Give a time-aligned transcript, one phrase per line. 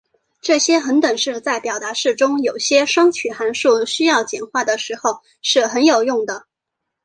[0.41, 6.47] 这些恒等式在表达式中有些双曲函数需要简化的时候是很有用的。